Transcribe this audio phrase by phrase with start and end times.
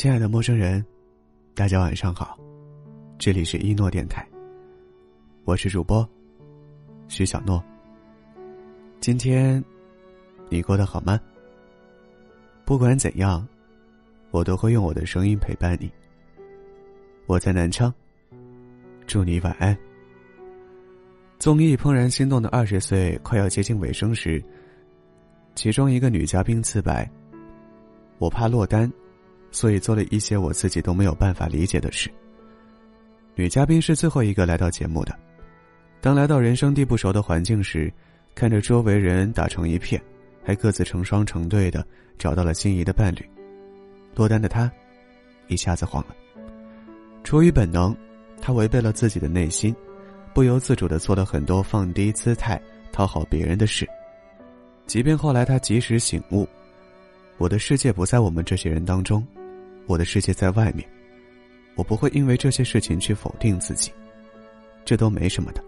[0.00, 0.82] 亲爱的陌生人，
[1.54, 2.38] 大家晚上好，
[3.18, 4.26] 这里是一诺电台。
[5.44, 6.08] 我是主播
[7.06, 7.62] 徐小诺。
[8.98, 9.62] 今天
[10.48, 11.20] 你过得好吗？
[12.64, 13.46] 不管怎样，
[14.30, 15.92] 我都会用我的声音陪伴你。
[17.26, 17.92] 我在南昌，
[19.06, 19.76] 祝你晚安。
[21.38, 24.42] 综艺《怦然心动》的二十岁快要接近尾声时，
[25.54, 27.06] 其中一个女嘉宾自白
[28.16, 28.90] ：“我怕落单。”
[29.50, 32.10] 所以做了一些我自己都没有办法理解的事。
[33.34, 35.16] 女嘉宾是最后一个来到节目的，
[36.00, 37.92] 当来到人生地不熟的环境时，
[38.34, 40.00] 看着周围人打成一片，
[40.44, 41.86] 还各自成双成对的
[42.18, 43.28] 找到了心仪的伴侣，
[44.14, 44.70] 落单的她，
[45.48, 46.14] 一下子慌了。
[47.24, 47.96] 出于本能，
[48.40, 49.74] 她违背了自己的内心，
[50.34, 52.60] 不由自主的做了很多放低姿态
[52.92, 53.88] 讨好别人的事。
[54.86, 56.46] 即便后来她及时醒悟，
[57.38, 59.26] 我的世界不在我们这些人当中。
[59.90, 60.88] 我的世界在外面，
[61.74, 63.90] 我不会因为这些事情去否定自己，
[64.84, 65.60] 这都没什么的。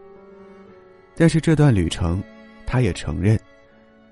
[1.16, 2.22] 但是这段旅程，
[2.64, 3.36] 他也承认，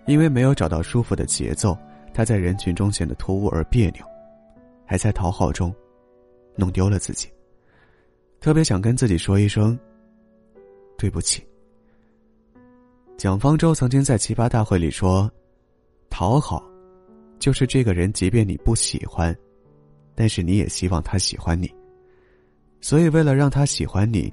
[0.06, 1.78] 因为没有找到舒服的节奏，
[2.12, 4.04] 他在人群中显得突兀而别扭，
[4.84, 5.72] 还在讨好中，
[6.56, 7.28] 弄丢了自己。
[8.40, 9.78] 特别想跟自己说一声
[10.98, 11.46] 对不起。
[13.16, 15.30] 蒋方舟曾经在奇葩大会里说
[16.10, 16.64] ：“讨好，
[17.38, 19.32] 就是这个人，即便你不喜欢。”
[20.20, 21.74] 但是你也希望他喜欢你，
[22.82, 24.30] 所以为了让他喜欢你，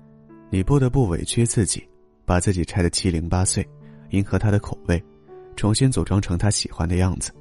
[0.50, 1.82] 你不得不委屈自己，
[2.26, 3.66] 把自己拆得七零八碎，
[4.10, 5.02] 迎合他的口味，
[5.56, 7.32] 重新组装成他喜欢的样子。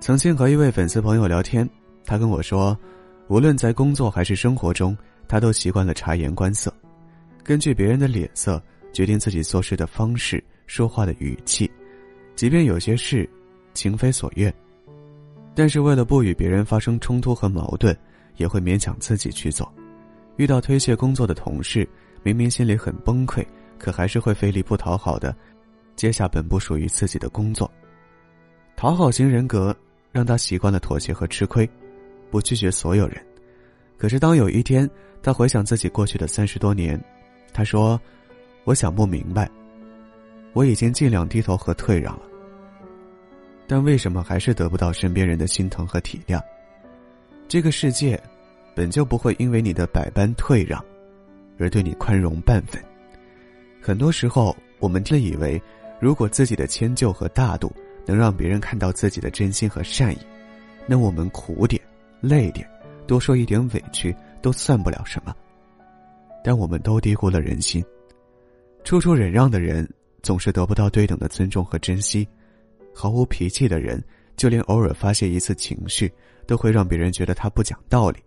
[0.00, 1.68] 曾经和一位粉丝朋友聊天，
[2.06, 2.74] 他跟我说，
[3.28, 4.96] 无论在工作还是生活中，
[5.28, 6.72] 他都习惯了察言观色，
[7.44, 8.62] 根据别人的脸色
[8.94, 11.70] 决定自己做事的方式、说话的语气，
[12.34, 13.28] 即便有些事
[13.74, 14.50] 情非所愿。
[15.56, 17.96] 但是为了不与别人发生冲突和矛盾，
[18.36, 19.72] 也会勉强自己去做。
[20.36, 21.88] 遇到推卸工作的同事，
[22.22, 23.42] 明明心里很崩溃，
[23.78, 25.34] 可还是会费力不讨好的
[25.96, 27.70] 接下本不属于自己的工作。
[28.76, 29.74] 讨好型人格
[30.12, 31.66] 让他习惯了妥协和吃亏，
[32.30, 33.16] 不拒绝所有人。
[33.96, 34.86] 可是当有一天
[35.22, 37.02] 他回想自己过去的三十多年，
[37.54, 37.98] 他说
[38.64, 39.50] ：“我想不明白，
[40.52, 42.22] 我已经尽量低头和退让了。”
[43.66, 46.40] 但为什么还是得不到身边人的心疼和体谅？
[47.48, 48.20] 这个世界，
[48.74, 50.84] 本就不会因为你的百般退让，
[51.58, 52.82] 而对你宽容半分。
[53.80, 55.60] 很多时候，我们自以为，
[56.00, 57.72] 如果自己的迁就和大度
[58.04, 60.18] 能让别人看到自己的真心和善意，
[60.86, 61.80] 那我们苦点、
[62.20, 62.68] 累点、
[63.06, 65.34] 多受一点委屈都算不了什么。
[66.44, 67.84] 但我们都低估了人心，
[68.84, 69.88] 处处忍让的人，
[70.22, 72.26] 总是得不到对等的尊重和珍惜。
[72.98, 74.02] 毫无脾气的人，
[74.38, 76.10] 就连偶尔发泄一次情绪，
[76.46, 78.18] 都会让别人觉得他不讲道理。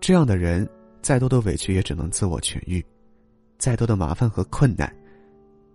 [0.00, 0.68] 这样的人，
[1.02, 2.84] 再多的委屈也只能自我痊愈，
[3.58, 4.94] 再多的麻烦和困难，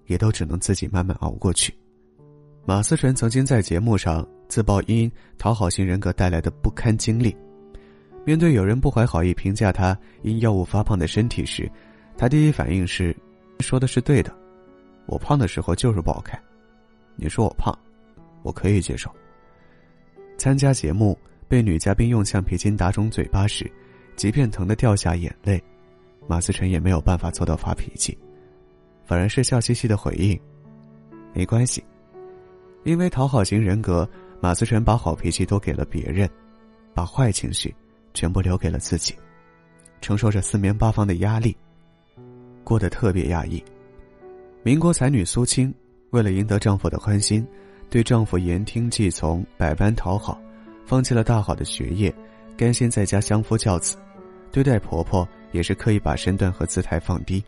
[0.05, 1.73] 也都只能自己慢慢熬过去。
[2.65, 7.35] 马思纯曾经在节目上自曝因讨好型人格带来的不堪经历，
[8.25, 11.69] 面对有人不怀好意评价他因药物发胖的身体时，
[12.17, 13.13] 他第一反应是
[13.59, 14.33] ：“说的是对的，
[15.05, 16.41] 我胖的时候就是不好看。”
[17.21, 17.77] 你说我胖。
[18.41, 19.09] 我可以接受。
[20.37, 21.17] 参加节目
[21.47, 23.69] 被女嘉宾用橡皮筋打肿嘴巴时，
[24.15, 25.61] 即便疼得掉下眼泪，
[26.27, 28.17] 马思纯也没有办法做到发脾气，
[29.05, 30.39] 反而是笑嘻嘻的回应
[31.33, 31.83] ：“没关系。”
[32.85, 36.29] 因为讨好型人格，马思纯把好脾气都给了别人，
[36.93, 37.75] 把坏情绪
[38.13, 39.13] 全部留给了自己，
[39.99, 41.55] 承受着四面八方的压力，
[42.63, 43.61] 过得特别压抑。
[44.63, 45.73] 民国才女苏青
[46.11, 47.45] 为了赢得丈夫的欢心。
[47.89, 50.39] 对丈夫言听计从，百般讨好，
[50.85, 52.13] 放弃了大好的学业，
[52.55, 53.97] 甘心在家相夫教子。
[54.51, 57.43] 对待婆婆也是刻意把身段和姿态放低。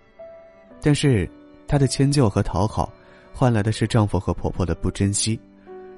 [0.81, 1.29] 但是，
[1.68, 2.91] 她的迁就和讨好，
[3.32, 5.40] 换来的是丈夫和婆婆的不珍惜。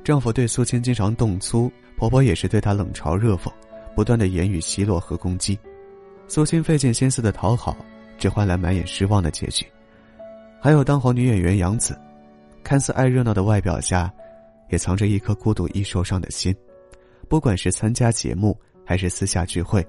[0.04, 3.50] 丈夫对苏青经常动粗，婆婆也是对她冷嘲热讽，
[3.96, 5.58] 不断的言语奚落和攻击。
[6.28, 7.78] 苏青费尽心思的讨好，
[8.18, 9.66] 只换来满眼失望的结局。
[10.60, 11.98] 还有当红女演员杨紫，
[12.62, 14.12] 看似爱热闹的外表下。
[14.74, 16.52] 也藏着一颗孤独易受伤的心，
[17.30, 19.88] 不管是参加节目还是私下聚会，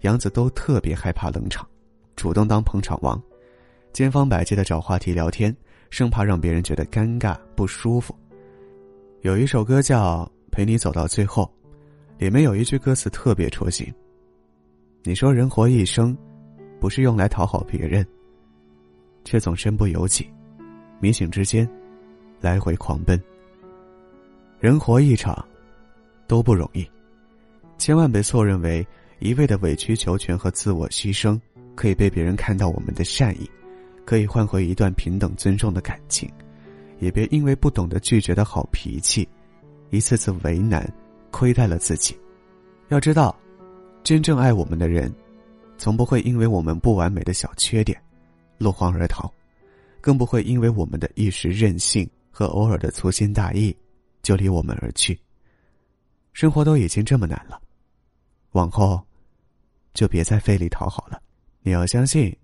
[0.00, 1.68] 杨子都特别害怕冷场，
[2.16, 3.22] 主动当捧场王，
[3.92, 5.54] 千方百计的找话题聊天，
[5.90, 8.16] 生怕让别人觉得尴尬不舒服。
[9.20, 11.44] 有一首歌叫《陪你走到最后》，
[12.18, 13.86] 里面有一句歌词特别戳心。
[15.02, 16.16] 你说人活一生，
[16.80, 18.02] 不是用来讨好别人，
[19.26, 20.26] 却总身不由己，
[21.00, 21.68] 迷醒之间，
[22.40, 23.22] 来回狂奔。
[24.62, 25.44] 人活一场，
[26.28, 26.88] 都不容易，
[27.78, 28.86] 千万别错认为
[29.18, 31.36] 一味的委曲求全和自我牺牲，
[31.74, 33.50] 可以被别人看到我们的善意，
[34.04, 36.30] 可以换回一段平等尊重的感情。
[37.00, 39.28] 也别因为不懂得拒绝的好脾气，
[39.90, 40.88] 一次次为难，
[41.32, 42.16] 亏待了自己。
[42.88, 43.36] 要知道，
[44.04, 45.12] 真正爱我们的人，
[45.76, 48.00] 从不会因为我们不完美的小缺点，
[48.58, 49.28] 落荒而逃，
[50.00, 53.76] 更不会因为我们的一时任性和偶尔的粗心大意，
[54.22, 55.18] 就离我们而去。
[56.32, 57.60] 生活都已经这么难了，
[58.52, 59.04] 往后，
[59.92, 61.20] 就别再费力讨好了。
[61.60, 62.34] 你要相信，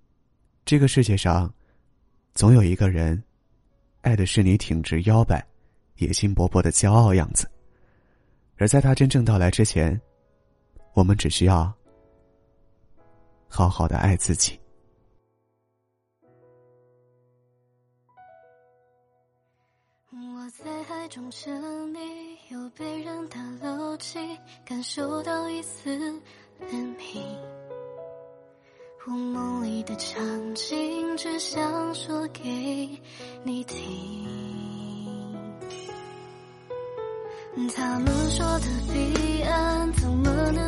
[0.64, 1.52] 这个世界上，
[2.34, 3.22] 总有一个人。
[4.02, 5.44] 爱的是你挺直腰板、
[5.96, 7.50] 野心勃勃的骄傲样子，
[8.56, 10.00] 而在他真正到来之前，
[10.94, 11.70] 我们只需要
[13.48, 14.58] 好好的爱自己。
[21.08, 21.50] 中沉
[21.94, 21.98] 溺，
[22.50, 24.18] 又被人打捞起，
[24.64, 25.96] 感受到一丝
[26.60, 27.22] 怜悯。
[29.06, 32.90] 我梦里的场景，只想说给
[33.42, 33.78] 你听。
[37.74, 40.67] 他们说的彼岸，怎么能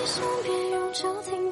[0.00, 1.49] 你身边永久停。